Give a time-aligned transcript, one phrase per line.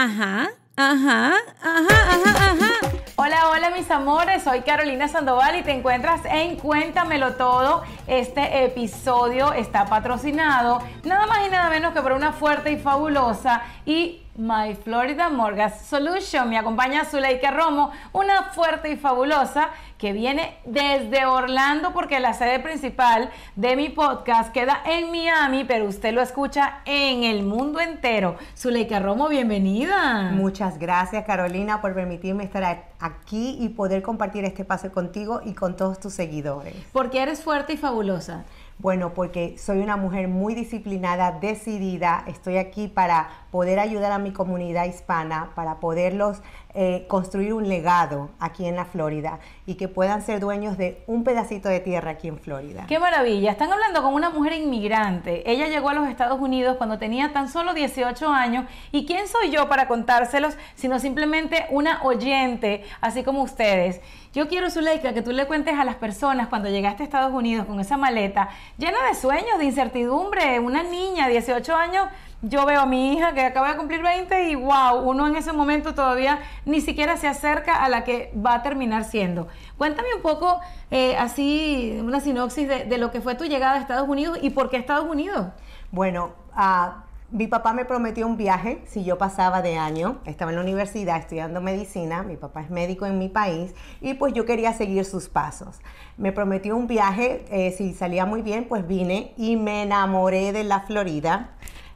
[0.00, 2.70] Ajá, ajá, ajá, ajá, ajá.
[3.16, 7.82] Hola, hola mis amores, soy Carolina Sandoval y te encuentras en Cuéntamelo Todo.
[8.06, 13.62] Este episodio está patrocinado nada más y nada menos que por una fuerte y fabulosa
[13.86, 16.48] y My Florida Mortgage Solution.
[16.48, 22.60] Me acompaña Zuleika Romo, una fuerte y fabulosa que viene desde Orlando porque la sede
[22.60, 28.36] principal de mi podcast queda en Miami, pero usted lo escucha en el mundo entero.
[28.56, 30.30] Zuleika Romo, bienvenida.
[30.30, 35.74] Muchas gracias Carolina por permitirme estar aquí y poder compartir este paso contigo y con
[35.74, 36.74] todos tus seguidores.
[36.92, 38.44] Porque eres fuerte y fabulosa.
[38.80, 42.22] Bueno, porque soy una mujer muy disciplinada, decidida.
[42.28, 46.42] Estoy aquí para poder ayudar a mi comunidad hispana, para poderlos
[46.74, 51.24] eh, construir un legado aquí en la Florida y que puedan ser dueños de un
[51.24, 52.84] pedacito de tierra aquí en Florida.
[52.86, 53.52] Qué maravilla.
[53.52, 55.50] Están hablando con una mujer inmigrante.
[55.50, 58.66] Ella llegó a los Estados Unidos cuando tenía tan solo 18 años.
[58.92, 60.58] ¿Y quién soy yo para contárselos?
[60.74, 64.02] Sino simplemente una oyente, así como ustedes.
[64.34, 67.66] Yo quiero, Zuleika, que tú le cuentes a las personas cuando llegaste a Estados Unidos
[67.66, 72.08] con esa maleta llena de sueños, de incertidumbre, una niña, 18 años,
[72.42, 75.52] yo veo a mi hija que acaba de cumplir 20 y wow, uno en ese
[75.52, 79.48] momento todavía ni siquiera se acerca a la que va a terminar siendo.
[79.76, 84.08] Cuéntame un poco eh, así, una sinopsis de, lo que fue tu llegada a Estados
[84.08, 85.48] Unidos y por qué Estados Unidos.
[85.90, 90.18] Bueno, uh, mi papá me prometió un viaje si yo pasaba de año.
[90.24, 92.22] Estaba en la universidad estudiando medicina.
[92.22, 95.80] Mi papá es médico en mi país y pues yo quería seguir sus pasos.
[96.16, 97.44] Me prometió un viaje.
[97.50, 101.50] Eh, si salía muy bien, pues vine y me enamoré de la Florida.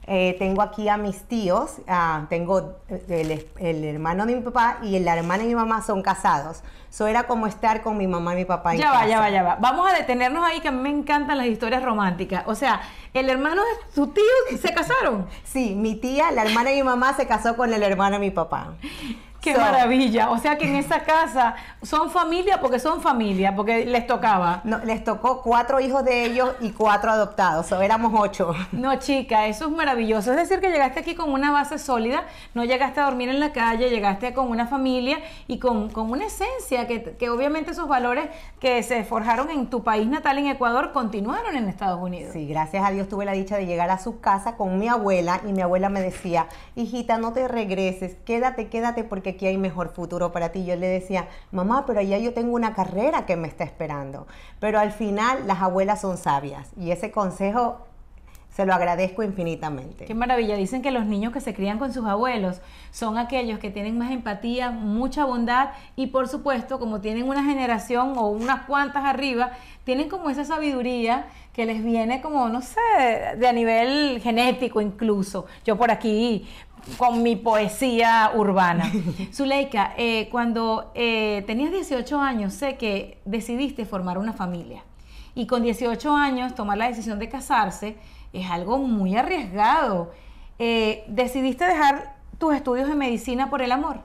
[0.07, 4.99] Eh, tengo aquí a mis tíos, ah, tengo el, el, hermano de mi papá y
[4.99, 6.63] la hermana de mi mamá son casados.
[6.91, 8.75] Eso era como estar con mi mamá y mi papá.
[8.75, 9.57] ya va, ya va, ya va.
[9.61, 12.43] Vamos a detenernos ahí que a mí me encantan las historias románticas.
[12.47, 12.83] O sea,
[13.15, 14.25] el hermano de tu tío
[14.61, 15.27] se casaron.
[15.45, 18.31] Sí, mi tía, la hermana de mi mamá se casó con el hermano de mi
[18.31, 18.75] papá.
[19.43, 20.31] Qué maravilla.
[20.31, 24.61] O sea que en esa casa son familia porque son familia, porque les tocaba.
[24.63, 27.71] No, les tocó cuatro hijos de ellos y cuatro adoptados.
[27.73, 28.55] O éramos ocho.
[28.71, 30.31] No, chica, eso es maravilloso.
[30.31, 33.53] Es decir, que llegaste aquí con una base sólida, no llegaste a dormir en la
[33.53, 38.29] calle, llegaste con una familia y con, una esencia, que, que obviamente esos valores
[38.61, 42.33] que se forjaron en tu país natal, en Ecuador, continuaron en Estados Unidos.
[42.33, 45.41] Sí, gracias a Dios tuve la dicha de llegar a su casa con mi abuela
[45.49, 49.91] y mi abuela me decía, hijita, no te regreses, quédate, quédate porque aquí hay mejor
[49.91, 50.65] futuro para ti.
[50.65, 54.27] Yo le decía, mamá, pero allá yo tengo una carrera que me está esperando.
[54.61, 57.87] Pero al final las abuelas son sabias y ese consejo
[58.55, 60.05] se lo agradezco infinitamente.
[60.05, 60.57] Qué maravilla.
[60.57, 62.61] Dicen que los niños que se crían con sus abuelos
[62.91, 68.13] son aquellos que tienen más empatía, mucha bondad y por supuesto, como tienen una generación
[68.17, 69.53] o unas cuantas arriba,
[69.85, 72.81] tienen como esa sabiduría que les viene como, no sé,
[73.39, 75.47] de a nivel genético incluso.
[75.65, 76.47] Yo por aquí
[76.97, 78.91] con mi poesía urbana.
[79.33, 84.83] Zuleika, eh, cuando eh, tenías 18 años, sé que decidiste formar una familia.
[85.35, 87.97] Y con 18 años, tomar la decisión de casarse
[88.33, 90.13] es algo muy arriesgado.
[90.59, 94.01] Eh, ¿Decidiste dejar tus estudios de medicina por el amor?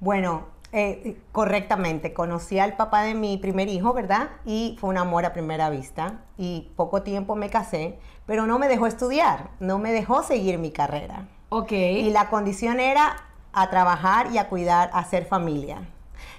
[0.00, 0.50] Bueno,
[1.32, 2.14] correctamente.
[2.14, 4.30] Conocí al papá de mi primer hijo, ¿verdad?
[4.46, 6.20] Y fue un amor a primera vista.
[6.38, 10.70] Y poco tiempo me casé, pero no me dejó estudiar, no me dejó seguir mi
[10.72, 11.28] carrera.
[11.70, 13.16] Y la condición era
[13.52, 15.82] a trabajar y a cuidar, a hacer familia.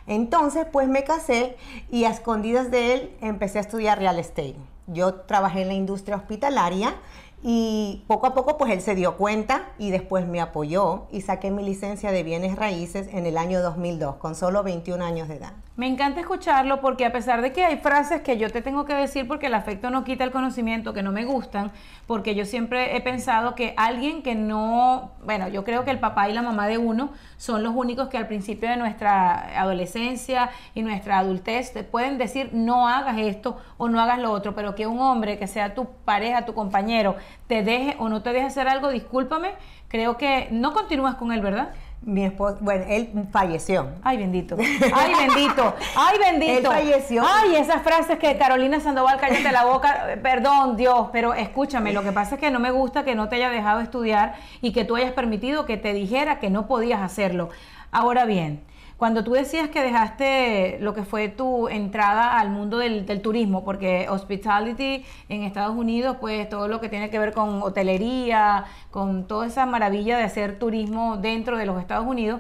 [0.08, 1.56] Entonces, pues me casé
[1.92, 4.56] y a escondidas de él empecé a estudiar real estate.
[4.88, 6.96] Yo trabajé en la industria hospitalaria
[7.44, 11.52] y poco a poco pues él se dio cuenta y después me apoyó y saqué
[11.52, 15.54] mi licencia de bienes raíces en el año 2002 con solo 21 años de edad.
[15.76, 18.94] Me encanta escucharlo porque a pesar de que hay frases que yo te tengo que
[18.94, 21.72] decir porque el afecto no quita el conocimiento, que no me gustan,
[22.06, 26.30] porque yo siempre he pensado que alguien que no, bueno, yo creo que el papá
[26.30, 30.84] y la mamá de uno son los únicos que al principio de nuestra adolescencia y
[30.84, 34.86] nuestra adultez te pueden decir no hagas esto o no hagas lo otro, pero que
[34.86, 37.16] un hombre que sea tu pareja, tu compañero,
[37.48, 39.56] te deje o no te deje hacer algo, discúlpame,
[39.88, 41.74] creo que no continúas con él, ¿verdad?
[42.06, 43.88] Mi esposo, bueno, él falleció.
[44.04, 44.58] Ay, bendito.
[44.94, 45.74] Ay, bendito.
[45.96, 46.58] Ay, bendito.
[46.58, 47.24] Él falleció.
[47.26, 50.18] Ay, esas frases que Carolina Sandoval, cállate la boca.
[50.22, 53.38] Perdón, Dios, pero escúchame, lo que pasa es que no me gusta que no te
[53.38, 57.50] haya dejado estudiar y que tú hayas permitido que te dijera que no podías hacerlo.
[57.92, 58.64] Ahora bien,
[59.04, 64.08] cuando tú decías que dejaste lo que fue tu entrada al mundo del, turismo, porque
[64.10, 69.48] hospitality en Estados Unidos, pues todo lo que tiene que ver con hotelería, con toda
[69.48, 72.40] esa maravilla de hacer turismo dentro de los Estados Unidos,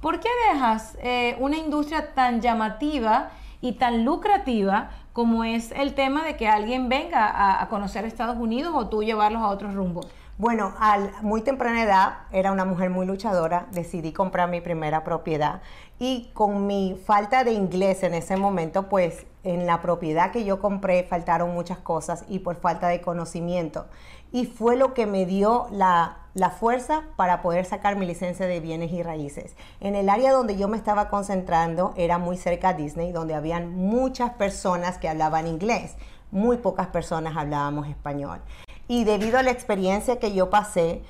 [0.00, 6.24] ¿por qué dejas eh, una industria tan llamativa y tan lucrativa como es el tema
[6.24, 10.08] de que alguien venga a, a conocer Estados Unidos o tú llevarlos a otros rumbos?
[10.38, 15.60] Bueno, a muy temprana edad era una mujer muy luchadora, decidí comprar mi primera propiedad
[15.98, 20.58] y con mi falta de inglés en ese momento, pues en la propiedad que yo
[20.58, 23.86] compré faltaron muchas cosas y por falta de conocimiento.
[24.32, 28.60] Y fue lo que me dio la, la fuerza para poder sacar mi licencia de
[28.60, 29.54] bienes y raíces.
[29.80, 33.76] En el área donde yo me estaba concentrando era muy cerca a Disney, donde habían
[33.76, 35.94] muchas personas que hablaban inglés.
[36.30, 38.40] Muy pocas personas hablábamos español.
[38.88, 41.02] Y debido a la experiencia que yo pasé,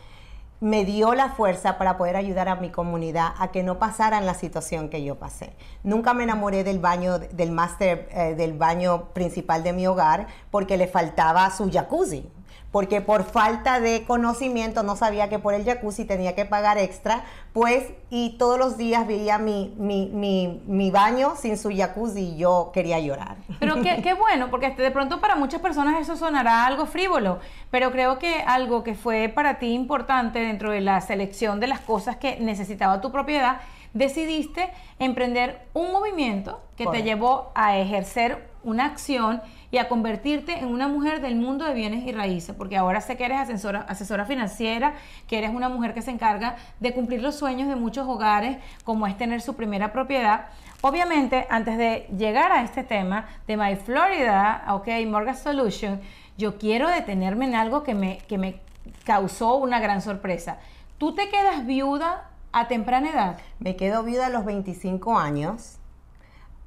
[0.61, 4.35] me dio la fuerza para poder ayudar a mi comunidad a que no pasaran la
[4.35, 5.55] situación que yo pasé.
[5.83, 10.77] Nunca me enamoré del baño, del máster, eh, del baño principal de mi hogar porque
[10.77, 12.31] le faltaba su jacuzzi
[12.73, 17.23] porque por falta de conocimiento no sabía que por el jacuzzi tenía que pagar extra,
[17.53, 22.37] pues, y todos los días veía mi, mi, mi, mi baño sin su jacuzzi y
[22.39, 23.37] yo quería llorar.
[23.61, 27.41] Pero qué, qué bueno, porque de pronto para muchas personas eso sonará algo frívolo,
[27.71, 31.81] pero creo que algo que fue para ti importante dentro de la selección de las
[31.81, 33.61] cosas que necesitaba tu propiedad,
[33.93, 39.43] decidiste emprender un movimiento que te llevó a ejercer una acción
[39.73, 43.17] y a convertirte en una mujer del mundo de bienes y raíces, porque ahora sé
[43.17, 44.95] que eres asesora, asesora financiera,
[45.27, 49.07] que eres una mujer que se encarga de cumplir los sueños de muchos hogares, como
[49.07, 50.49] es tener su primera propiedad.
[50.83, 56.03] Obviamente, antes de llegar a este tema de My Florida, ok, Mortgage Solution,
[56.37, 58.61] yo quiero detenerme en algo que me, que me
[59.05, 60.59] causó una gran sorpresa.
[60.99, 63.39] Tú te quedas viuda a temprana edad.
[63.59, 65.79] Me quedo viuda a los 25 años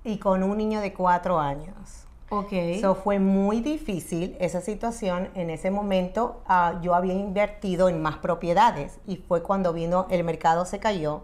[0.04, 2.05] y con un niño de 4 años.
[2.30, 2.52] Ok.
[2.82, 5.30] So, fue muy difícil esa situación.
[5.36, 10.24] En ese momento ah, yo había invertido en más propiedades y fue cuando vino el
[10.24, 11.24] mercado se cayó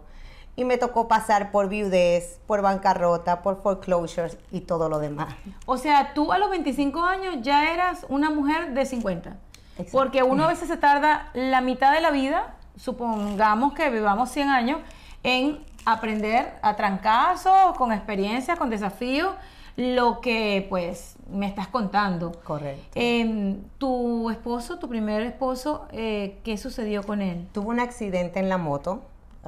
[0.56, 5.34] y me tocó pasar por viudez, por bancarrota, por foreclosures y todo lo demás.
[5.66, 9.30] O sea, tú a los 25 años ya eras una mujer de 50.
[9.78, 9.92] Exacto.
[9.92, 14.50] Porque uno a veces se tarda la mitad de la vida, supongamos que vivamos 100
[14.50, 14.80] años,
[15.24, 19.34] en aprender a trancazos, con experiencias, con desafíos,
[19.82, 22.32] lo que pues me estás contando.
[22.44, 22.92] Correcto.
[22.96, 27.48] Em, tu esposo, tu primer esposo, eh, ¿qué sucedió con él?
[27.52, 29.02] Tuvo un accidente en la moto,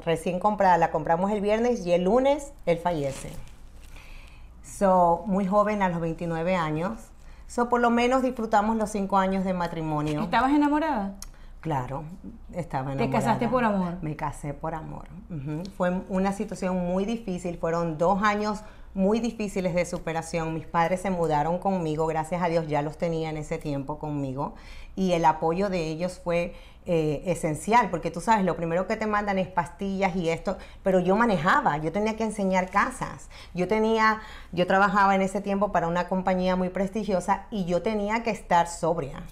[0.03, 3.31] recién comprada, la compramos el viernes y el lunes él fallece.
[4.63, 7.00] So, muy joven, a los 29 años.
[7.47, 10.21] So, por lo menos disfrutamos los 5 años de matrimonio.
[10.24, 11.13] ¿Estabas enamorada?
[11.62, 12.03] Claro,
[12.53, 13.19] estaba ¿Te enamorada.
[13.19, 13.97] casaste por amor?
[14.01, 15.07] Me casé por amor.
[15.77, 18.63] Fue una situación muy difícil, fueron dos años
[18.94, 20.54] muy difíciles de superación.
[20.54, 24.54] Mis padres se mudaron conmigo, gracias a Dios ya los tenía en ese tiempo conmigo
[24.95, 26.54] y el apoyo de ellos fue
[26.86, 31.00] eh, esencial, porque tú sabes, lo primero que te mandan es pastillas y esto, pero
[31.00, 35.88] yo manejaba, yo tenía que enseñar casas, yo tenía, yo trabajaba en ese tiempo para
[35.88, 39.24] una compañía muy prestigiosa y yo tenía que estar sobria.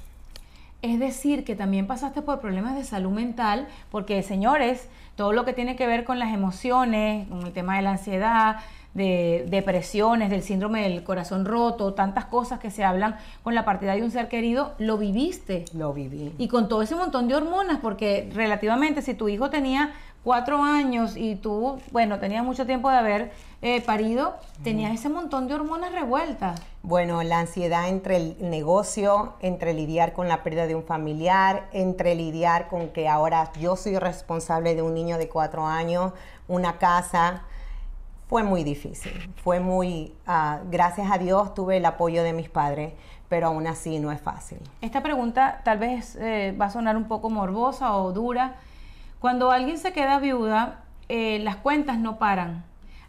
[0.82, 5.54] Es decir, que también pasaste por problemas de salud mental, porque señores, todo lo que
[5.54, 8.56] tiene que ver con las emociones, con el tema de la ansiedad,
[8.94, 13.96] de depresiones, del síndrome del corazón roto, tantas cosas que se hablan con la partida
[13.96, 15.66] de un ser querido, lo viviste.
[15.74, 16.34] Lo viví.
[16.38, 19.94] Y con todo ese montón de hormonas, porque relativamente si tu hijo tenía
[20.24, 25.48] cuatro años y tú, bueno, tenías mucho tiempo de haber eh, parido, tenías ese montón
[25.48, 26.62] de hormonas revueltas.
[26.84, 32.16] Bueno, la ansiedad entre el negocio, entre lidiar con la pérdida de un familiar, entre
[32.16, 36.14] lidiar con que ahora yo soy responsable de un niño de cuatro años,
[36.48, 37.44] una casa,
[38.32, 39.12] fue muy difícil.
[39.44, 42.94] Fue muy, ah, gracias a Dios tuve el apoyo de mis padres,
[43.28, 44.58] pero aún así no es fácil.
[44.80, 48.56] Esta pregunta tal vez eh, va a sonar un poco morbosa o dura.
[49.20, 52.64] Cuando alguien se queda viuda, eh, las cuentas no paran.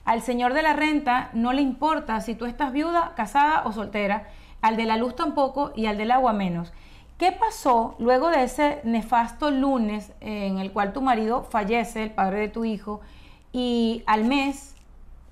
[0.04, 4.24] Al señor de la renta no le importa si tú estás viuda, casada o soltera.
[4.60, 6.72] Al de la luz tampoco y al del agua menos.
[7.16, 12.40] ¿Qué pasó luego de ese nefasto lunes en el cual tu marido fallece, el padre
[12.40, 13.02] de tu hijo,
[13.52, 14.71] y al mes,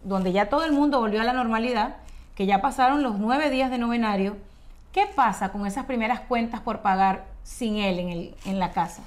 [0.03, 1.97] donde ya todo el mundo volvió a la normalidad,
[2.35, 4.37] que ya pasaron los nueve días de novenario,
[4.93, 9.03] ¿qué pasa con esas primeras cuentas por pagar sin él en, el, en la casa?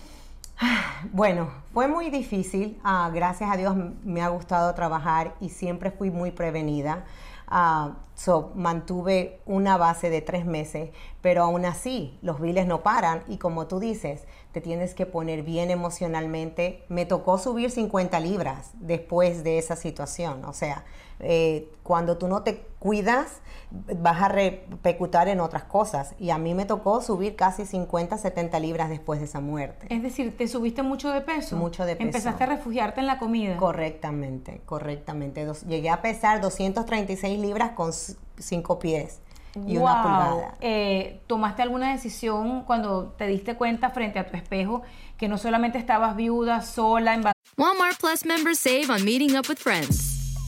[1.11, 2.79] Bueno, fue muy difícil.
[2.83, 7.03] Ah, gracias a Dios me ha gustado trabajar y siempre fui muy prevenida.
[7.47, 13.23] Ah, so, mantuve una base de tres meses, pero aún así los biles no paran
[13.27, 16.83] y como tú dices, te tienes que poner bien emocionalmente.
[16.87, 20.45] Me tocó subir 50 libras después de esa situación.
[20.45, 20.85] O sea,
[21.19, 23.41] eh, cuando tú no te cuidas,
[23.71, 26.13] vas a repercutir en otras cosas.
[26.19, 29.87] Y a mí me tocó subir casi 50, 70 libras después de esa muerte.
[29.89, 31.55] Es decir, te subiste mucho de peso.
[31.57, 32.05] Mucho de peso.
[32.07, 33.57] Empezaste a refugiarte en la comida.
[33.57, 35.45] Correctamente, correctamente.
[35.45, 37.91] Dos- llegué a pesar 236 libras con
[38.37, 39.19] 5 pies.
[39.55, 40.03] Y una Wow.
[40.03, 40.57] pulgada.
[40.61, 44.81] Eh, ¿Tomaste alguna decisión cuando te diste cuenta frente a tu espejo
[45.17, 47.23] que no solamente estabas viuda, sola, en
[47.57, 50.12] Walmart Plus members save on meeting up with friends.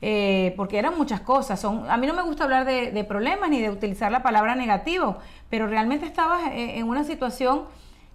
[0.00, 1.64] eh, porque eran muchas cosas.
[1.64, 5.18] A mí no me gusta hablar de, problemas ni de utilizar la palabra negativo,
[5.50, 7.64] pero realmente estabas eh, en una situación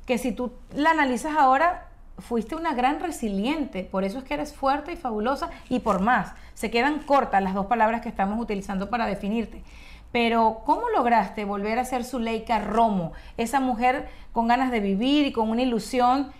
[0.05, 1.87] que si tú la analizas ahora,
[2.19, 6.33] fuiste una gran resiliente, por eso es que eres fuerte y fabulosa y por más.
[6.53, 9.63] Se quedan cortas las dos palabras que estamos utilizando para definirte.
[10.11, 13.13] Pero, ¿cómo lograste volver a ser Zuleika Romo?
[13.35, 16.31] Esa mujer con ganas de vivir y con una ilusión.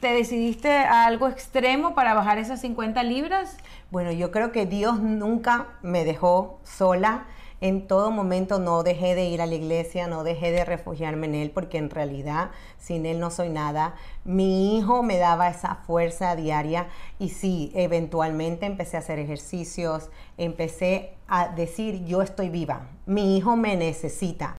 [0.00, 3.56] ¿Te decidiste a algo extremo para bajar esas 50 libras?
[3.90, 7.24] Bueno, yo creo que Dios nunca me dejó sola.
[7.62, 11.34] En todo momento no dejé de ir a la iglesia, no dejé de refugiarme en
[11.34, 13.94] Él, porque en realidad sin Él no soy nada.
[14.24, 21.14] Mi hijo me daba esa fuerza diaria y sí, eventualmente empecé a hacer ejercicios, empecé
[21.26, 24.58] a decir, yo estoy viva, mi hijo me necesita,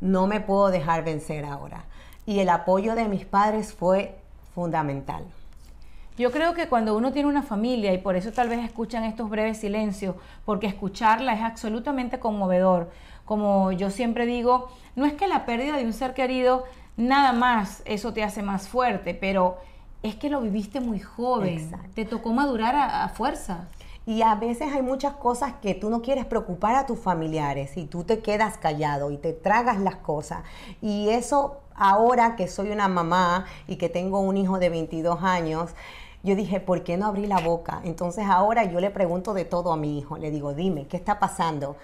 [0.00, 1.84] no me puedo dejar vencer ahora.
[2.26, 4.21] Y el apoyo de mis padres fue
[4.54, 5.24] fundamental.
[6.18, 9.30] Yo creo que cuando uno tiene una familia, y por eso tal vez escuchan estos
[9.30, 12.90] breves silencios, porque escucharla es absolutamente conmovedor.
[13.24, 16.64] Como yo siempre digo, no es que la pérdida de un ser querido,
[16.96, 19.56] nada más eso te hace más fuerte, pero
[20.02, 21.88] es que lo viviste muy joven, Exacto.
[21.94, 23.68] te tocó madurar a, a fuerza.
[24.04, 27.86] Y a veces hay muchas cosas que tú no quieres preocupar a tus familiares y
[27.86, 30.42] tú te quedas callado y te tragas las cosas.
[30.80, 35.70] Y eso ahora que soy una mamá y que tengo un hijo de 22 años,
[36.24, 37.80] yo dije, ¿por qué no abrí la boca?
[37.84, 40.18] Entonces ahora yo le pregunto de todo a mi hijo.
[40.18, 41.76] Le digo, dime, ¿qué está pasando?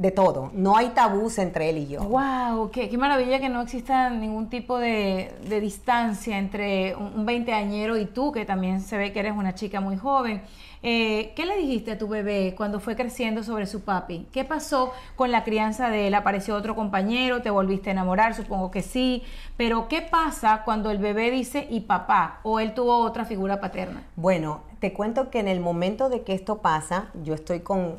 [0.00, 0.50] De todo.
[0.54, 2.00] No hay tabús entre él y yo.
[2.00, 2.70] ¡Wow!
[2.70, 7.98] Qué, qué maravilla que no exista ningún tipo de, de distancia entre un, un veinteañero
[7.98, 10.40] y tú, que también se ve que eres una chica muy joven.
[10.82, 14.26] Eh, ¿Qué le dijiste a tu bebé cuando fue creciendo sobre su papi?
[14.32, 16.14] ¿Qué pasó con la crianza de él?
[16.14, 17.42] ¿Apareció otro compañero?
[17.42, 18.34] ¿Te volviste a enamorar?
[18.34, 19.22] Supongo que sí.
[19.58, 22.40] Pero ¿qué pasa cuando el bebé dice y papá?
[22.42, 24.04] ¿O él tuvo otra figura paterna?
[24.16, 27.98] Bueno, te cuento que en el momento de que esto pasa, yo estoy con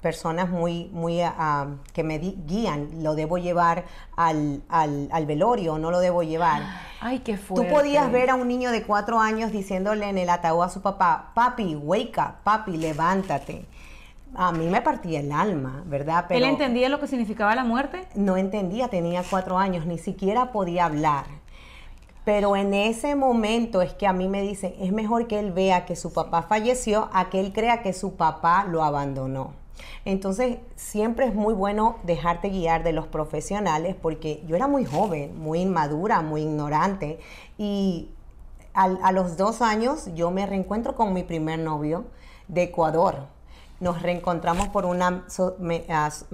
[0.00, 3.02] personas muy, muy ah, que me guían.
[3.02, 3.84] Lo debo llevar
[4.16, 6.62] al, al- al velorio, no lo debo llevar.
[7.00, 7.68] Ay, qué fuerte.
[7.68, 10.80] Tú podías ver a un niño de cuatro años diciéndole en el ataúd a su
[10.80, 13.66] papá, papi, wake up, papi, levántate.
[14.34, 16.26] A mí me partía el alma, ¿verdad?
[16.30, 18.06] ¿Él entendía lo que significaba la muerte?
[18.14, 21.24] no entendía, tenía cuatro años, ni siquiera podía hablar.
[22.26, 25.86] Pero en ese momento es que a mí me dicen, es mejor que él vea
[25.86, 29.52] que su papá falleció a que él crea que su papá lo abandonó.
[30.04, 35.38] Entonces, siempre es muy bueno dejarte guiar de los profesionales porque yo era muy joven,
[35.38, 37.20] muy inmadura, muy ignorante
[37.58, 38.10] y
[38.74, 42.06] al- a los dos años yo me reencuentro con mi primer novio
[42.48, 43.28] de Ecuador.
[43.78, 46.24] Nos reencontramos por una so- me- s-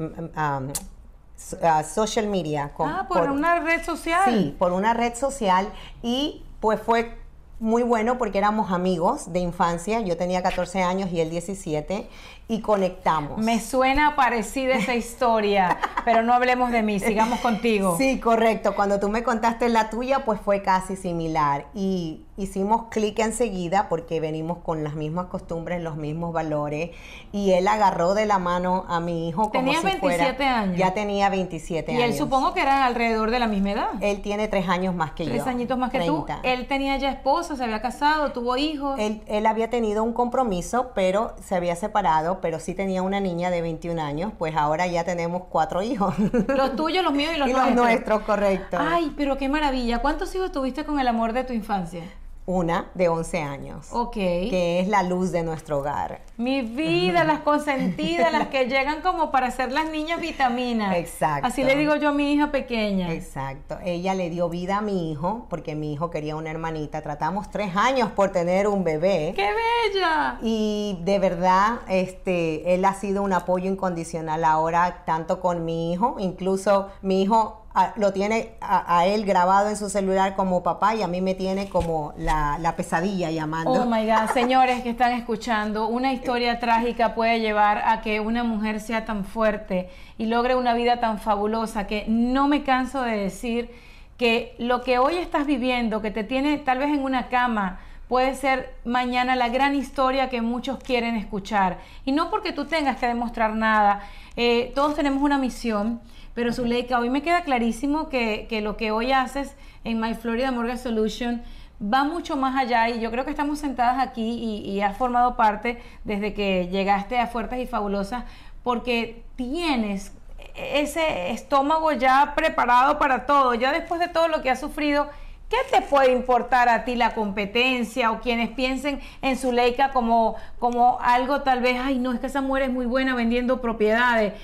[1.62, 2.72] ah, social media.
[2.74, 4.22] con- ah, por, una red social.
[4.24, 5.68] Sí, por una red social
[6.02, 7.18] y pues fue
[7.62, 10.00] muy bueno porque éramos amigos de infancia.
[10.00, 12.08] Yo tenía 14 años y él 17
[12.48, 13.38] y conectamos.
[13.38, 17.96] Me suena parecida esa historia, pero no hablemos de mí, sigamos contigo.
[17.96, 18.74] Sí, correcto.
[18.74, 21.66] Cuando tú me contaste la tuya, pues fue casi similar.
[21.72, 26.90] Y hicimos clic enseguida porque venimos con las mismas costumbres, los mismos valores.
[27.30, 30.76] Y él agarró de la mano a mi hijo como Tenías si fuera- 27 años.
[30.78, 32.04] Ya tenía 27 Y años.
[32.10, 33.88] él supongo que era alrededor de la misma edad.
[34.00, 35.30] Él tiene tres años más que yo.
[35.32, 36.34] Tres añitos más que 30.
[36.36, 36.40] tú.
[36.42, 38.98] Él tenía ya esposa, se había casado, tuvo hijos.
[38.98, 43.50] Él, él había tenido un compromiso, pero se había separado, pero sí tenía una niña
[43.50, 46.14] de 21 años, pues ahora ya tenemos cuatro hijos.
[46.48, 47.86] Los tuyos, los míos y los y los nuestros.
[47.86, 48.76] nuestros, correcto.
[48.80, 49.98] Ay, pero qué maravilla.
[50.00, 52.02] ¿Cuántos hijos tuviste con el amor de tu infancia?
[52.44, 54.14] Una de 11 años, Ok.
[54.14, 56.22] que es la luz de nuestro hogar.
[56.37, 60.96] Mi vida, las consentidas, las que llegan como para ser las niñas vitaminas.
[60.96, 61.46] Exacto.
[61.46, 63.12] Así le digo yo a mi hija pequeña.
[63.12, 63.78] Exacto.
[63.84, 67.00] Ella le dio vida a mi hijo, porque mi hijo quería una hermanita.
[67.00, 69.32] Tratamos tres años por tener un bebé.
[69.37, 69.49] ¡Qué
[69.92, 70.38] bella!
[70.42, 76.16] Y de verdad, este, él ha sido un apoyo incondicional ahora, tanto con mi hijo,
[76.18, 80.94] incluso mi hijo a- lo tiene a, a él grabado en su celular como papá
[80.94, 83.70] y a mí me tiene como la, la pesadilla llamando.
[83.72, 88.44] Oh my God, señores que están escuchando, una historia trágica puede llevar a que una
[88.44, 89.88] mujer sea tan fuerte
[90.18, 93.70] y logre una vida tan fabulosa que no me canso de decir
[94.18, 98.34] que lo que hoy estás viviendo, que te tiene tal vez en una cama, puede
[98.34, 101.78] ser mañana la gran historia que muchos quieren escuchar.
[102.04, 104.02] Y no porque tú tengas que demostrar nada,
[104.36, 106.00] eh, todos tenemos una misión,
[106.34, 110.50] pero Zuleika, hoy me queda clarísimo que, que lo que hoy haces en My Florida
[110.50, 111.42] Mortgage Solution
[111.82, 115.36] va mucho más allá y yo creo que estamos sentadas aquí y, y has formado
[115.36, 118.24] parte desde que llegaste a Fuertes y Fabulosas
[118.62, 120.12] porque tienes
[120.54, 125.08] ese estómago ya preparado para todo, ya después de todo lo que has sufrido,
[125.48, 130.98] ¿qué te puede importar a ti la competencia o quienes piensen en Zuleika como, como
[131.00, 134.34] algo tal vez, ay no, es que esa mujer es muy buena vendiendo propiedades?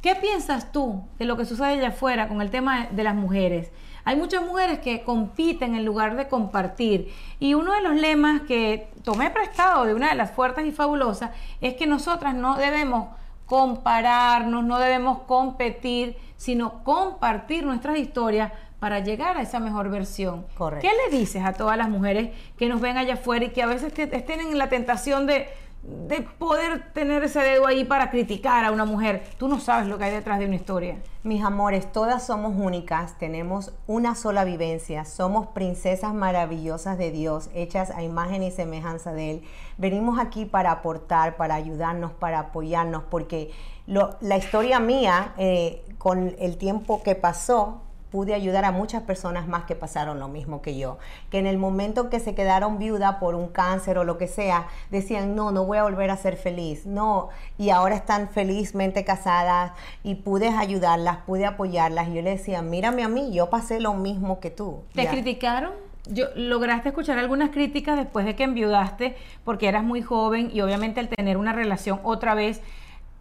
[0.00, 3.70] ¿Qué piensas tú de lo que sucede allá afuera con el tema de las mujeres?
[4.04, 7.12] Hay muchas mujeres que compiten en lugar de compartir.
[7.38, 11.32] Y uno de los lemas que tomé prestado de una de las fuertes y fabulosas
[11.60, 13.08] es que nosotras no debemos
[13.44, 20.46] compararnos, no debemos competir, sino compartir nuestras historias para llegar a esa mejor versión.
[20.56, 20.88] Correcto.
[20.88, 23.66] ¿Qué le dices a todas las mujeres que nos ven allá afuera y que a
[23.66, 25.48] veces estén en la tentación de,
[25.82, 29.24] de poder tener ese dedo ahí para criticar a una mujer?
[29.38, 30.98] Tú no sabes lo que hay detrás de una historia.
[31.22, 37.90] Mis amores, todas somos únicas, tenemos una sola vivencia, somos princesas maravillosas de Dios, hechas
[37.90, 39.42] a imagen y semejanza de Él.
[39.78, 43.50] Venimos aquí para aportar, para ayudarnos, para apoyarnos, porque
[43.86, 49.64] la historia mía, eh, con el tiempo que pasó, pude ayudar a muchas personas más
[49.64, 50.98] que pasaron lo mismo que yo,
[51.30, 54.66] que en el momento que se quedaron viuda por un cáncer o lo que sea,
[54.90, 59.72] decían, no, no voy a volver a ser feliz, no, y ahora están felizmente casadas
[60.02, 63.94] y pude ayudarlas, pude apoyarlas, y yo le decía, mírame a mí, yo pasé lo
[63.94, 64.82] mismo que tú.
[64.94, 65.10] ¿Te Ya.
[65.10, 65.72] criticaron?
[66.06, 70.98] Yo, ¿Lograste escuchar algunas críticas después de que enviudaste porque eras muy joven y obviamente
[70.98, 72.60] al tener una relación otra vez,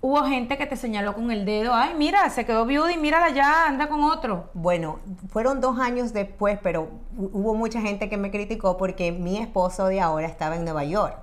[0.02, 3.30] hubo gente que te señaló con el dedo, ay, mira, se quedó viuda y mírala
[3.30, 4.50] ya, anda con otro.
[4.54, 6.84] Bueno, fueron dos años después, pero
[7.18, 10.84] hu- hubo mucha gente que me criticó porque mi esposo de ahora estaba en Nueva
[10.86, 11.18] York.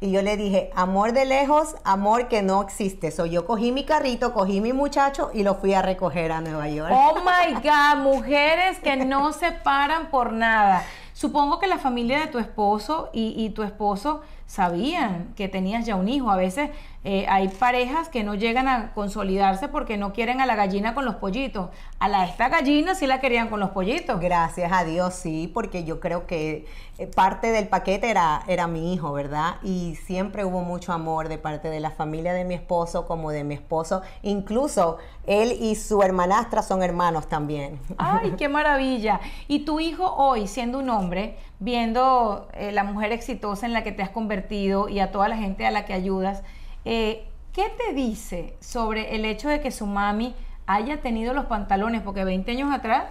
[0.00, 3.10] Y yo le dije, amor de lejos, amor que no existe.
[3.10, 6.68] So, yo cogí mi carrito, cogí mi muchacho y lo fui a recoger a Nueva
[6.68, 6.92] York.
[6.94, 10.84] Oh my God, mujeres que no se paran por nada.
[11.14, 15.94] Supongo que la familia de tu esposo y, y tu esposo sabían que tenías ya
[15.94, 16.30] un hijo.
[16.30, 16.70] A veces
[17.04, 21.04] eh, hay parejas que no llegan a consolidarse porque no quieren a la gallina con
[21.04, 21.68] los pollitos.
[22.00, 24.18] A la esta gallina sí la querían con los pollitos.
[24.20, 28.94] Gracias a Dios, sí, porque yo creo que eh, parte del paquete era, era mi
[28.94, 29.56] hijo, ¿verdad?
[29.62, 33.44] Y siempre hubo mucho amor de parte de la familia de mi esposo como de
[33.44, 34.00] mi esposo.
[34.22, 37.78] Incluso él y su hermanastra son hermanos también.
[37.98, 39.20] Ay, qué maravilla.
[39.46, 43.92] Y tu hijo hoy, siendo un hombre, viendo eh, la mujer exitosa en la que
[43.92, 46.42] te has convertido y a toda la gente a la que ayudas,
[46.84, 50.34] eh, ¿qué te dice sobre el hecho de que su mami
[50.66, 52.02] haya tenido los pantalones?
[52.02, 53.04] Porque 20 años atrás,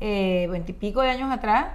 [0.00, 1.66] eh, 20 y pico de años atrás,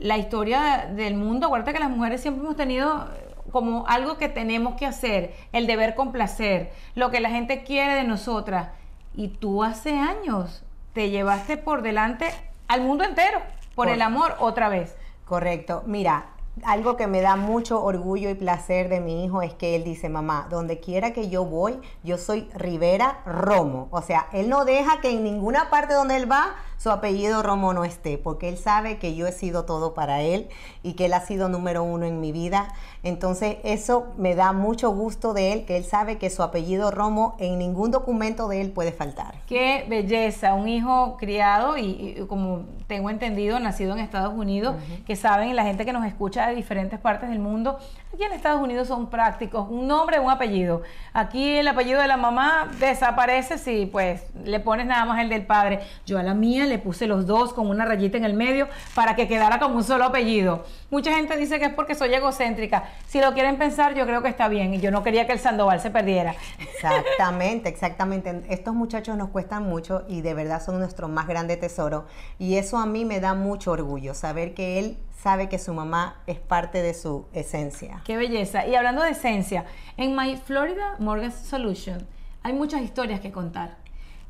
[0.00, 4.28] la historia del mundo, acuérdate que las mujeres siempre hemos tenido eh, como algo que
[4.28, 8.68] tenemos que hacer, el deber complacer, lo que la gente quiere de nosotras.
[9.14, 12.26] Y tú hace años te llevaste por delante
[12.66, 13.38] al mundo entero,
[13.76, 14.96] por Por- el amor otra vez.
[15.24, 15.82] Correcto.
[15.86, 16.26] Mira,
[16.62, 20.08] algo que me da mucho orgullo y placer de mi hijo es que él dice,
[20.08, 23.88] mamá, donde quiera que yo voy, yo soy Rivera Romo.
[23.90, 27.72] O sea, él no deja que en ninguna parte donde él va su apellido Romo
[27.72, 30.48] no esté, porque él sabe que yo he sido todo para él
[30.82, 32.68] y que él ha sido número uno en mi vida.
[33.02, 37.36] Entonces, eso me da mucho gusto de él, que él sabe que su apellido Romo
[37.38, 39.34] en ningún documento de él puede faltar.
[39.46, 45.16] Qué belleza, un hijo criado y, y como tengo entendido, nacido en Estados Unidos, que
[45.16, 47.78] saben, la gente que nos escucha de diferentes partes del mundo,
[48.12, 50.82] aquí en Estados Unidos son prácticos, un nombre, un apellido.
[51.12, 55.46] Aquí el apellido de la mamá desaparece si pues le pones nada más el del
[55.46, 55.80] padre.
[56.06, 59.16] Yo a la mía le puse los dos con una rayita en el medio para
[59.16, 60.64] que quedara como un solo apellido.
[60.90, 62.84] Mucha gente dice que es porque soy egocéntrica.
[63.06, 65.38] Si lo quieren pensar, yo creo que está bien y yo no quería que el
[65.38, 66.34] Sandoval se perdiera.
[66.58, 68.42] Exactamente, exactamente.
[68.48, 72.06] Estos muchachos nos cuestan mucho y de verdad son nuestro más grande tesoro.
[72.38, 76.22] Y eso a mí me da mucho orgullo, saber que él sabe que su mamá
[76.26, 78.02] es parte de su esencia.
[78.04, 78.66] Qué belleza.
[78.66, 79.64] Y hablando de esencia,
[79.96, 82.06] en My Florida Mortgage Solution
[82.42, 83.78] hay muchas historias que contar.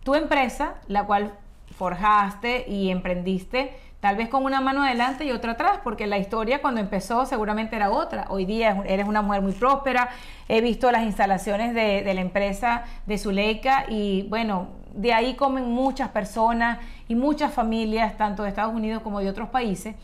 [0.04, 1.37] Tu empresa, la cual
[1.76, 6.60] forjaste y emprendiste, tal vez con una mano adelante y otra atrás, porque la historia
[6.60, 8.26] cuando empezó seguramente era otra.
[8.28, 10.10] Hoy día eres una mujer muy próspera.
[10.48, 16.10] He visto las instalaciones de, la empresa de Zuleika y bueno, de ahí comen muchas
[16.10, 19.96] personas y muchas familias, tanto de Estados Unidos como de otros países.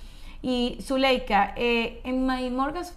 [0.42, 2.92] Y Zuleika, eh, en My Mortgage,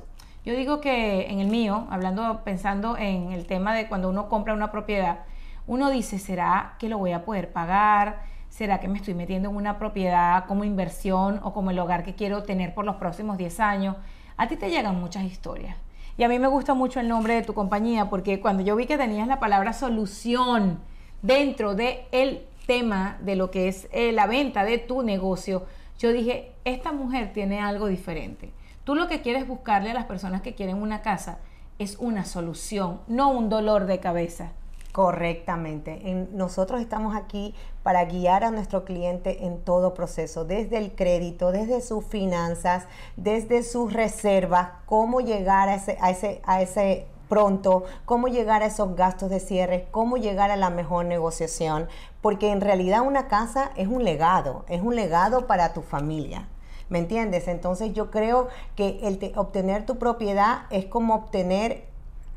[0.46, 4.54] yo digo que en el mío, hablando, pensando en el tema de cuando uno compra
[4.54, 5.20] una propiedad,
[5.68, 8.33] uno dice, ¿será que lo voy a poder pagar?
[8.54, 12.14] ¿Será que me estoy metiendo en una propiedad como inversión o como el hogar que
[12.14, 13.96] quiero tener por los próximos 10 años?
[14.38, 15.76] A ti te llegan muchas historias.
[16.20, 18.86] Y a mí me gusta mucho el nombre de tu compañía porque cuando yo vi
[18.86, 20.78] que tenías la palabra solución
[21.24, 25.66] dentro del el tema de lo que es eh, la venta de tu negocio,
[25.98, 28.52] yo dije, esta mujer tiene algo diferente.
[28.84, 31.40] Tú lo que quieres buscarle a las personas que quieren una casa
[31.80, 34.52] es una solución, no un dolor de cabeza.
[34.94, 36.28] Correctamente.
[36.34, 41.82] nosotros estamos aquí para guiar a nuestro cliente en todo proceso, desde el crédito, desde
[41.82, 42.86] sus finanzas,
[43.18, 48.68] desde sus reservas, cómo llegar a ese, a ese, a ese pronto, cómo llegar a
[48.68, 51.88] esos gastos de cierre, cómo llegar a la mejor negociación,
[52.22, 56.48] porque en realidad una casa es un legado, es un legado para tu familia.
[56.90, 57.48] ¿Me entiendes?
[57.48, 61.92] Entonces yo creo que el obtener tu propiedad es como obtener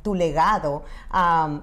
[0.06, 0.84] tu legado.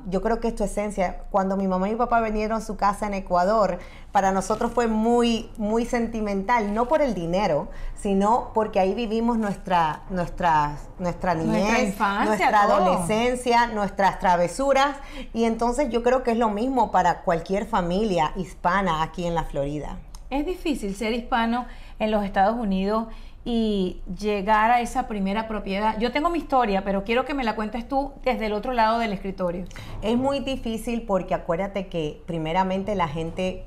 [0.07, 1.23] yo creo que es tu esencia.
[1.31, 3.79] Cuando mi mamá y mi papá vinieron a su casa en Ecuador,
[4.11, 10.01] para nosotros fue muy, muy sentimental, no por el dinero, sino porque ahí vivimos nuestra,
[10.09, 14.97] nuestra, nuestra niñez, nuestra, adolescencia, nuestras travesuras.
[15.33, 19.45] Y entonces yo creo que es lo mismo para cualquier familia hispana aquí en la
[19.45, 19.99] Florida.
[20.29, 21.65] Es difícil ser hispano
[21.99, 23.07] en los Estados Unidos
[23.45, 25.99] y llegar a esa primera propiedad.
[25.99, 28.99] Yo tengo mi historia, pero quiero que me la cuentes tú desde el otro lado
[28.99, 29.65] del escritorio.
[30.01, 33.65] Es muy difícil porque acuérdate que primeramente la gente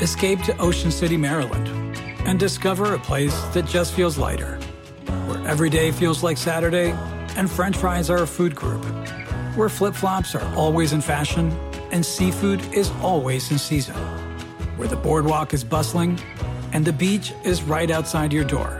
[0.00, 1.68] Escape to Ocean City, Maryland
[2.24, 4.58] and discover a place that just feels lighter.
[5.26, 6.94] Where every day feels like Saturday
[7.36, 8.84] and french fries are a food group.
[9.56, 11.50] Where flip-flops are always in fashion
[11.90, 13.96] and seafood is always in season.
[14.76, 16.18] Where the boardwalk is bustling
[16.78, 18.78] and the beach is right outside your door,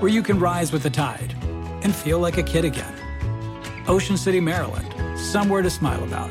[0.00, 1.34] where you can rise with the tide
[1.82, 2.94] and feel like a kid again.
[3.88, 6.30] Ocean City, Maryland, somewhere to smile about.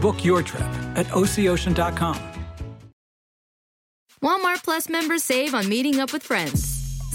[0.00, 2.18] Book your trip at OCOcean.com.
[4.22, 6.71] Walmart Plus members save on meeting up with friends.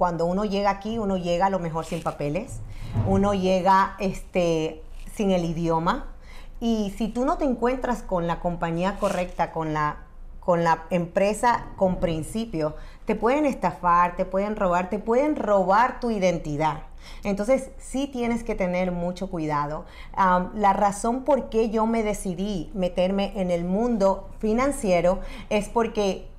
[0.00, 2.60] Cuando uno llega aquí, uno llega a lo mejor sin papeles,
[3.06, 4.82] uno llega este,
[5.14, 6.06] sin el idioma.
[6.58, 9.98] Y si tú no te encuentras con la compañía correcta, con la,
[10.40, 16.10] con la empresa con principio, te pueden estafar, te pueden robar, te pueden robar tu
[16.10, 16.84] identidad.
[17.22, 19.84] Entonces sí tienes que tener mucho cuidado.
[20.16, 26.29] la razón por qué yo me decidí meterme en el mundo financiero es porque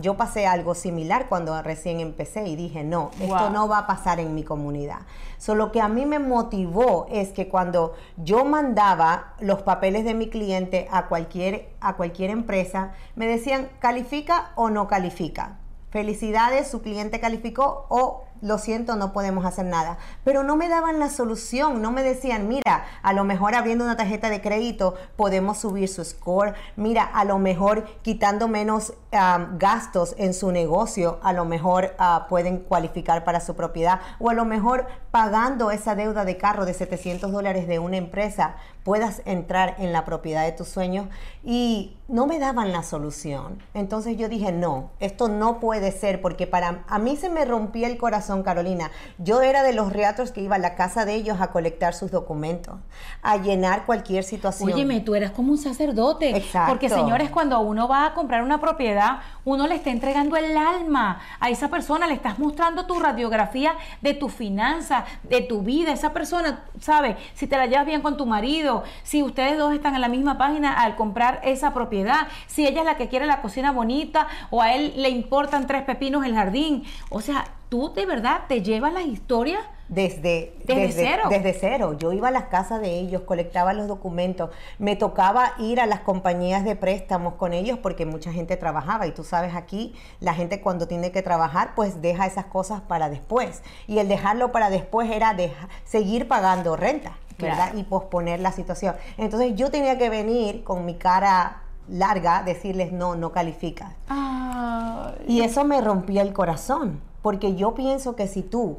[0.00, 4.20] yo pasé algo similar cuando recién empecé y dije, no, esto no va a pasar
[4.20, 5.00] en mi comunidad.
[5.38, 10.28] Solo que a mí me motivó es que cuando yo mandaba los papeles de mi
[10.28, 15.58] cliente a cualquier, a cualquier empresa, me decían, ¿califica o no califica?
[15.90, 19.98] Felicidades, su cliente calificó o lo siento, no podemos hacer nada.
[20.24, 23.96] Pero no me daban la solución, no me decían, mira, a lo mejor abriendo una
[23.96, 30.34] tarjeta de crédito podemos subir su score, mira, a lo mejor quitando menos gastos en
[30.34, 34.86] su negocio, a lo mejor ah, pueden cualificar para su propiedad o a lo mejor
[35.10, 40.04] pagando esa deuda de carro de 700 dólares de una empresa puedas entrar en la
[40.04, 41.08] propiedad de tus sueños
[41.42, 43.62] y no me daban la solución.
[43.74, 47.86] Entonces yo dije, no, esto no puede ser porque para a mí se me rompía
[47.86, 48.90] el corazón Carolina.
[49.18, 52.10] Yo era de los reatros que iba a la casa de ellos a colectar sus
[52.10, 52.76] documentos,
[53.22, 54.72] a llenar cualquier situación.
[54.72, 56.36] Óyeme, tú eras como un sacerdote.
[56.36, 56.72] Exacto.
[56.72, 61.20] Porque, señores, cuando uno va a comprar una propiedad, uno le está entregando el alma
[61.40, 65.92] a esa persona, le estás mostrando tu radiografía de tu finanza, de tu vida.
[65.92, 67.16] Esa persona, ¿sabe?
[67.34, 70.36] Si te la llevas bien con tu marido, si ustedes dos están en la misma
[70.36, 74.60] página al comprar esa propiedad, si ella es la que quiere la cocina bonita o
[74.60, 76.84] a él le importan tres pepinos el jardín.
[77.10, 81.22] O sea, tú de verdad te llevas las historias desde, desde, cero.
[81.30, 81.96] Desde cero.
[81.98, 86.00] Yo iba a las casas de ellos, colectaba los documentos, me tocaba ir a las
[86.00, 90.60] compañías de préstamos con ellos porque mucha gente trabajaba y tú sabes aquí, la gente
[90.60, 93.62] cuando tiene que trabajar pues deja esas cosas para después.
[93.86, 95.36] Y el dejarlo para después era
[95.84, 97.74] seguir pagando renta, ¿verdad?
[97.74, 98.96] Y posponer la situación.
[99.16, 103.92] Entonces yo tenía que venir con mi cara larga decirles no, no calificas.
[105.26, 108.78] Y eso me rompía el corazón, porque yo pienso que si tú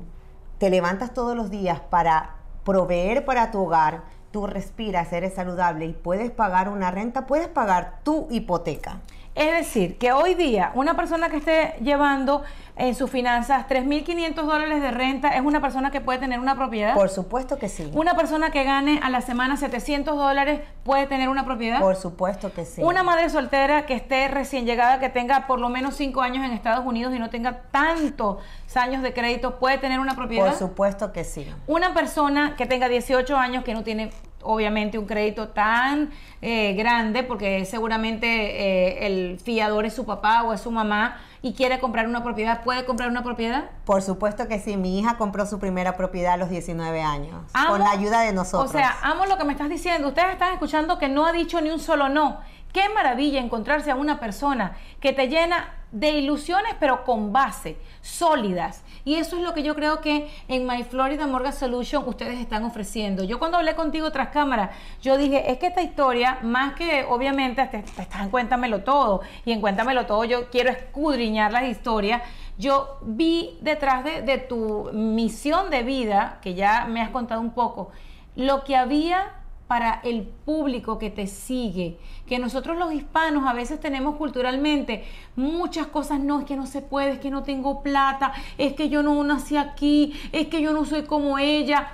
[0.59, 5.93] te levantas todos los días para proveer para tu hogar, tú respiras, eres saludable y
[5.93, 8.99] puedes pagar una renta, puedes pagar tu hipoteca.
[9.35, 12.43] Es decir, que hoy día una persona que esté llevando
[12.79, 16.95] en sus finanzas 3.500 dólares de renta es una persona que puede tener una propiedad.
[16.95, 17.91] Por supuesto que sí.
[17.93, 21.81] Una persona que gane a la semana 700 dólares puede tener una propiedad.
[21.81, 22.81] Por supuesto que sí.
[22.81, 26.53] Una madre soltera que esté recién llegada, que tenga por lo menos 5 años en
[26.53, 28.37] Estados Unidos y no tenga tantos
[28.73, 30.47] años de crédito, puede tener una propiedad.
[30.47, 31.45] Por supuesto que sí.
[31.67, 34.11] Una persona que tenga 18 años, que no tiene
[34.41, 36.11] obviamente un crédito tan
[36.41, 41.53] eh, grande, porque seguramente eh, el fiador es su papá o es su mamá y
[41.53, 43.65] quiere comprar una propiedad, ¿puede comprar una propiedad?
[43.85, 44.75] Por supuesto que sí.
[44.77, 48.33] Mi hija compró su primera propiedad a los 19 años, Amo- con la ayuda de
[48.33, 48.69] nosotros.
[48.69, 50.09] O sea, amo lo que me estás diciendo.
[50.09, 52.39] Ustedes están escuchando que no ha dicho ni un solo no.
[52.71, 58.83] Qué maravilla encontrarse a una persona que te llena de ilusiones, pero con base, sólidas.
[59.05, 62.63] Y eso es lo que yo creo que en My Florida Mortgage Solution ustedes están
[62.63, 63.23] ofreciendo.
[63.23, 67.65] Yo cuando hablé contigo tras cámara, yo dije, es que esta historia, más que obviamente
[67.67, 72.21] te, estás en Cuéntamelo Todo, y en Cuéntamelo Todo yo quiero escudriñar las historias,
[72.57, 77.51] yo vi detrás de, de tu misión de vida, que ya me has contado un
[77.51, 77.89] poco,
[78.35, 79.38] lo que había
[79.69, 85.03] para el público que te sigue, que nosotros los hispanos a veces tenemos culturalmente
[85.35, 88.89] muchas cosas, no, es que no se puede, es que no tengo plata, es que
[88.89, 91.89] yo no nací aquí, es que yo no soy como ella.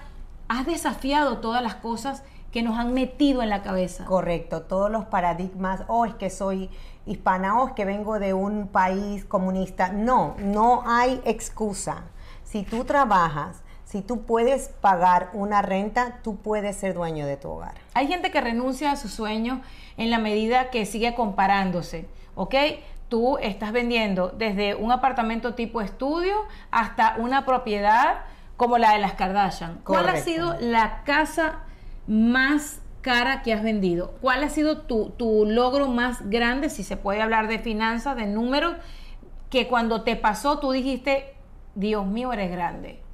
[0.47, 4.05] Has desafiado todas las cosas que nos han metido en la cabeza.
[4.05, 6.69] Correcto, todos los paradigmas, o es que soy
[7.05, 9.89] hispana, o es que vengo de un país comunista.
[9.89, 12.03] No, no hay excusa.
[12.45, 13.64] Si tú trabajas,
[13.95, 17.75] si tú puedes pagar una renta, tú puedes ser dueño de tu hogar.
[17.93, 19.59] Hay gente que renuncia a sus sueños
[19.95, 22.05] en la medida que sigue comparándose,
[22.35, 22.55] ¿ok?
[23.07, 26.35] Tú estás vendiendo desde un apartamento tipo estudio
[26.71, 28.17] hasta una propiedad
[28.57, 29.79] como la de las Kardashian.
[29.85, 31.59] ¿Cuál ha sido la casa
[32.05, 34.15] más cara que has vendido?
[34.19, 38.25] ¿Cuál ha sido tu, tu logro más grande, si se puede hablar de finanzas, de
[38.25, 38.75] números,
[39.49, 41.33] que cuando te pasó tú dijiste,
[41.75, 43.04] Dios mío, eres grande?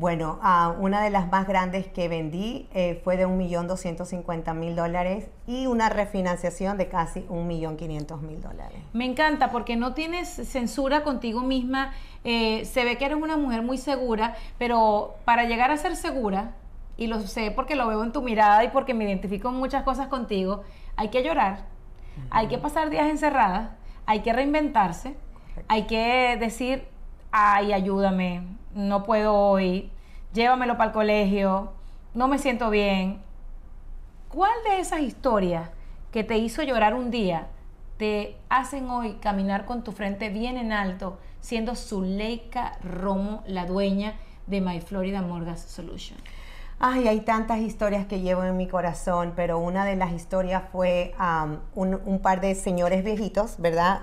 [0.00, 5.66] Bueno, ah, una de las más grandes que vendí eh, fue de 1.250.000 dólares y
[5.66, 8.78] una refinanciación de casi 1.500.000 dólares.
[8.94, 11.92] Me encanta porque no tienes censura contigo misma.
[12.24, 16.54] eh, se ve que eres una mujer muy segura, pero para llegar a ser segura,
[16.96, 19.82] y lo sé porque lo veo en tu mirada y porque me identifico en muchas
[19.84, 20.62] cosas contigo,
[20.96, 21.66] hay que llorar,
[22.30, 23.70] hay que pasar días encerradas,
[24.06, 25.14] hay que reinventarse,
[25.68, 26.86] hay que decir,
[27.32, 28.42] ay, ayúdame,
[28.74, 29.90] no puedo hoy,
[30.32, 31.72] llévamelo para el colegio,
[32.14, 33.20] no me siento bien.
[34.28, 35.70] ¿Cuál de esas historias
[36.12, 37.48] que te hizo llorar un día
[37.96, 44.14] te hacen hoy caminar con tu frente bien en alto, siendo Zuleika Romo la dueña
[44.46, 46.18] de My Florida Mortgage Solution?
[46.82, 51.12] Ay, hay tantas historias que llevo en mi corazón, pero una de las historias fue
[51.18, 54.00] am, un, par de señores viejitos, ¿verdad?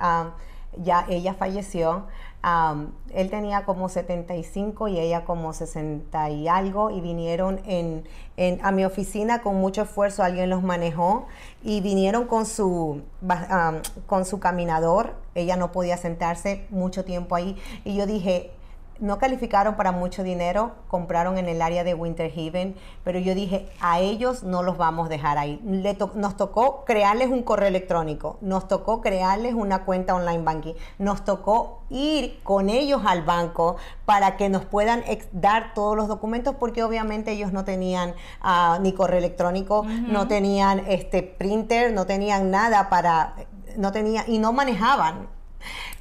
[0.84, 2.06] Ya ella falleció.
[2.44, 8.04] am, él tenía como 75 y ella como 60 y algo y vinieron en,
[8.38, 11.26] en- a mi oficina con mucho esfuerzo, alguien los manejó
[11.64, 13.02] y vinieron con su,
[13.50, 15.16] am, con su caminador.
[15.36, 18.52] Ella no podía sentarse mucho tiempo ahí y yo dije,
[19.00, 23.70] no calificaron para mucho dinero, compraron en el área de Winter Haven, pero yo dije,
[23.80, 25.60] a ellos no los vamos a dejar ahí.
[25.66, 30.74] Le to- nos tocó crearles un correo electrónico, nos tocó crearles una cuenta online banking,
[31.00, 36.56] nos tocó ir con ellos al banco para que nos puedan dar todos los documentos,
[36.60, 42.52] porque obviamente ellos no tenían ah, ni correo electrónico, no tenían este printer, no tenían
[42.52, 43.34] nada para,
[43.78, 45.28] no tenían, y no manejaban.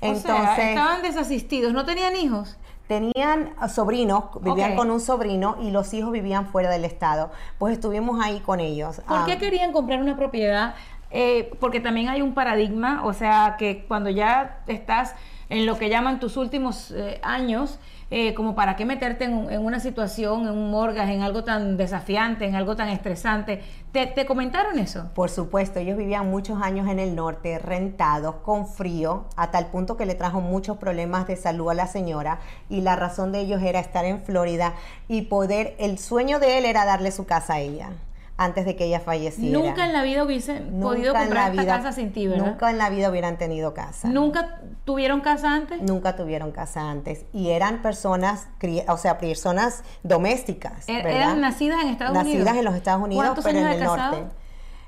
[0.01, 2.59] o sea, estaban desasistidos, ¿no tenían hijos?
[2.89, 7.31] Tenían ah, sobrinos, vivían con un sobrino y los hijos vivían fuera del estado.
[7.59, 9.01] Pues estuvimos ahí con ellos.
[9.07, 10.75] ¿Por Ah, qué querían comprar una propiedad?
[11.11, 15.15] Eh, porque también hay un paradigma, o sea, que cuando ya estás
[15.49, 17.79] en lo que llaman tus últimos eh, años,
[18.11, 21.77] eh, como para qué meterte en, en una situación, en un mortgage, en algo tan
[21.77, 23.63] desafiante, en algo tan estresante.
[23.93, 25.11] ¿Te, te comentaron eso?
[25.15, 29.97] Por supuesto, ellos vivían muchos años en el norte, rentados, con frío, a tal punto
[29.97, 32.39] que le trajo muchos problemas de salud a la señora
[32.69, 34.75] y la razón de ellos era estar en Florida
[35.09, 37.91] y poder, el sueño de él era darle su casa a ella
[38.39, 39.59] antes de que ella falleciera.
[39.59, 42.45] Nunca en la vida hubiesen podido comprar esta vida- casa sin ti, ¿verdad?
[42.47, 44.09] Nunca en la vida hubieran tenido casa.
[44.09, 45.81] ¿Nunca tuvieron casa antes?
[45.81, 48.49] Nunca tuvieron casa antes y eran personas,
[48.89, 50.87] o sea, personas domésticas.
[50.89, 51.13] Er- ¿verdad?
[51.13, 52.59] eran nacidas en Estados nacidas Unidos.
[52.59, 54.17] en los Estados Unidos, ¿Cuántos pero en el casado?
[54.19, 54.35] norte.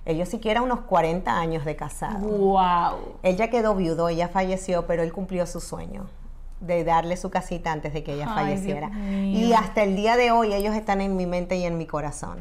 [0.04, 2.26] ellos siquiera unos 40 años de casado.
[2.26, 3.18] Wow.
[3.22, 6.06] Él ya quedó viudo, ella falleció, pero él cumplió su sueño
[6.60, 8.90] de darle su casita antes de que ella Ay, falleciera.
[8.90, 12.38] Y hasta el día de hoy ellos están en mi mente y en mi corazón.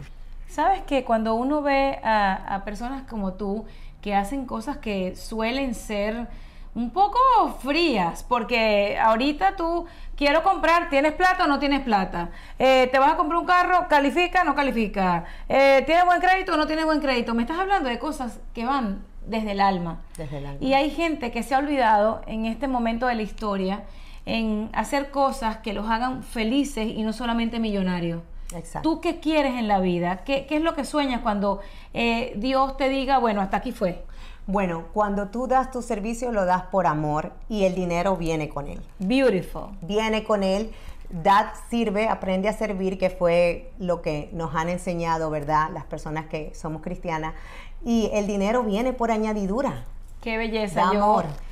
[0.58, 3.65] Sabes que cuando uno ve a, a personas como tú
[4.02, 6.28] que hacen cosas que suelen ser
[6.74, 7.20] un poco
[7.62, 12.32] frías, porque ahorita tú quiero comprar, ¿tienes plata o no tienes plata?
[12.58, 13.88] Eh, ¿Te vas a comprar un carro?
[13.88, 15.26] ¿Califica o no califica?
[15.48, 17.36] Eh, ¿Tienes buen crédito o no tienes buen crédito?
[17.36, 20.02] Me estás hablando de cosas que van desde el alma.
[20.17, 20.58] Desde el alma.
[20.60, 23.84] Y hay gente que se ha olvidado en este momento de la historia
[24.26, 28.24] en hacer cosas que los hagan felices y no solamente millonarios.
[28.55, 28.89] Exacto.
[28.89, 30.23] ¿Tú qué quieres en la vida?
[30.23, 31.60] ¿Qué, qué es lo que sueñas cuando
[31.93, 34.05] eh, Dios te diga, bueno, hasta aquí fue?
[34.45, 38.67] Bueno, cuando tú das tu servicio lo das por amor y el dinero viene con
[38.67, 38.79] él.
[38.99, 39.71] Beautiful.
[39.81, 40.71] Viene con él,
[41.10, 45.69] da, sirve, aprende a servir, que fue lo que nos han enseñado, ¿verdad?
[45.73, 47.33] Las personas que somos cristianas.
[47.83, 49.83] Y el dinero viene por añadidura.
[50.21, 50.89] Qué belleza.
[50.89, 51.25] Amor.
[51.25, 51.46] yo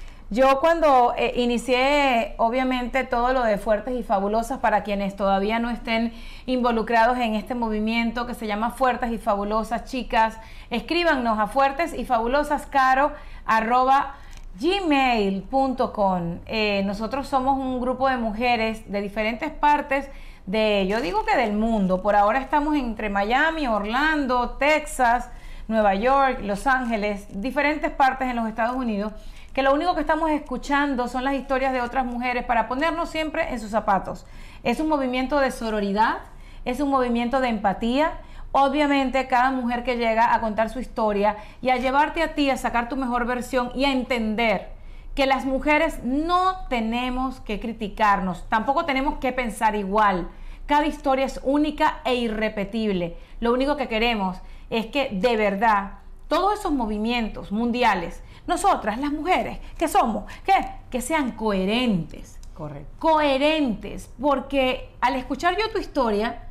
[0.59, 6.13] cuando eh, inicié, obviamente, todo lo de Fuertes y Fabulosas, para quienes todavía no estén
[6.45, 10.37] involucrados en este movimiento que se llama Fuertes y Fabulosas, chicas,
[10.69, 13.11] escríbanos a fuertes y fabulosas caro
[13.45, 14.15] arroba
[14.59, 16.39] gmail.com.
[16.45, 20.09] Eh, nosotros somos un grupo de mujeres de diferentes partes
[20.45, 22.01] de, yo digo que del mundo.
[22.01, 25.29] Por ahora estamos entre Miami, Orlando, Texas,
[25.67, 29.13] Nueva York, Los Ángeles, diferentes partes en los Estados Unidos,
[29.55, 33.53] que lo único que estamos escuchando son las historias de otras mujeres para ponernos siempre
[33.53, 34.25] en sus zapatos.
[34.63, 36.17] Es un movimiento de sororidad,
[36.65, 38.19] es un movimiento de empatía.
[38.51, 42.57] Obviamente cada mujer que llega a contar su historia y a llevarte a ti a
[42.57, 44.73] sacar tu mejor versión y a entender
[45.15, 50.27] que las mujeres no tenemos que criticarnos, tampoco tenemos que pensar igual.
[50.65, 53.15] Cada historia es única e irrepetible.
[53.39, 54.35] Lo único que queremos
[54.69, 60.53] es que de verdad todos esos movimientos mundiales, nosotras las mujeres, que somos, que,
[60.89, 62.39] que sean coherentes.
[62.55, 62.89] Correcto.
[62.99, 66.47] coherentes, porque al escuchar yo tu historia,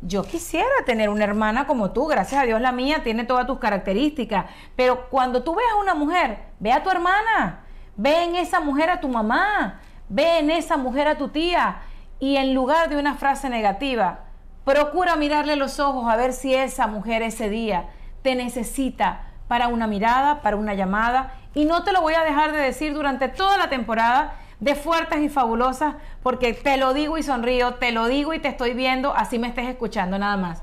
[0.00, 3.58] yo quisiera tener una hermana como tú, gracias a Dios la mía tiene todas tus
[3.58, 7.64] características, pero cuando tú veas a una mujer, ve a tu hermana,
[7.96, 11.80] ve en esa mujer a tu mamá, ve en esa mujer a tu tía,
[12.20, 14.26] y en lugar de una frase negativa,
[14.64, 17.88] procura mirarle los ojos a ver si esa mujer ese día
[18.22, 22.52] te necesita para una mirada, para una llamada, y no te lo voy a dejar
[22.52, 27.22] de decir durante toda la temporada de fuertes y fabulosas, porque te lo digo y
[27.22, 30.62] sonrío, te lo digo y te estoy viendo, así me estés escuchando nada más.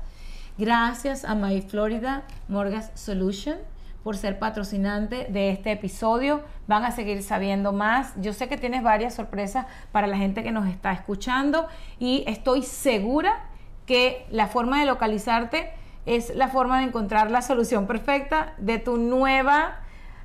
[0.58, 3.56] Gracias a My Florida Mortgage Solution
[4.02, 6.42] por ser patrocinante de este episodio.
[6.66, 8.14] Van a seguir sabiendo más.
[8.16, 11.66] Yo sé que tienes varias sorpresas para la gente que nos está escuchando
[11.98, 13.44] y estoy segura
[13.84, 15.72] que la forma de localizarte
[16.06, 19.80] es la forma de encontrar la solución perfecta de tu nueva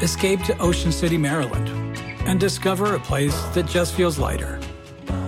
[0.00, 1.68] Escape to Ocean City, Maryland,
[2.26, 4.58] and discover a place that just feels lighter,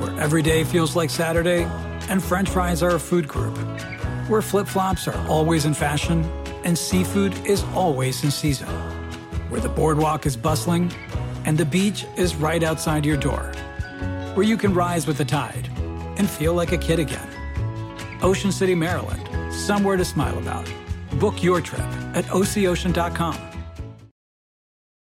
[0.01, 1.67] where every day feels like Saturday
[2.09, 3.59] and French fries are a food group,
[4.29, 6.25] where flip flops are always in fashion
[6.65, 8.69] and seafood is always in season,
[9.51, 10.91] where the boardwalk is bustling
[11.45, 13.53] and the beach is right outside your door,
[14.35, 15.69] where you can rise with the tide
[16.19, 17.29] and feel like a kid again.
[18.23, 20.69] Ocean City, Maryland, somewhere to smile about.
[21.21, 21.81] Book your trip
[22.15, 23.56] at OCOcean.com.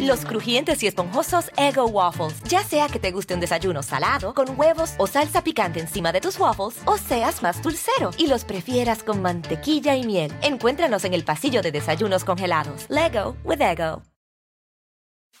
[0.00, 2.42] Los crujientes y esponjosos Ego Waffles.
[2.44, 6.20] Ya sea que te guste un desayuno salado, con huevos o salsa picante encima de
[6.20, 10.32] tus waffles, o seas más dulcero y los prefieras con mantequilla y miel.
[10.42, 12.86] Encuéntranos en el pasillo de desayunos congelados.
[12.88, 14.02] Lego with Ego.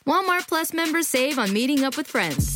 [0.06, 2.55] Walmart Plus members save on meeting up with friends.